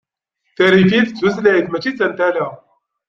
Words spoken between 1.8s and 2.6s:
d tantala.